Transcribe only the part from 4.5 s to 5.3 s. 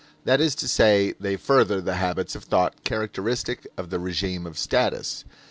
status.